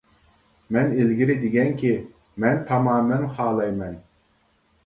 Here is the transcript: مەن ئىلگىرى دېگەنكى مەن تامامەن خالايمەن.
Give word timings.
مەن 0.77 0.95
ئىلگىرى 1.03 1.35
دېگەنكى 1.43 1.91
مەن 2.45 2.59
تامامەن 2.71 3.29
خالايمەن. 3.37 4.01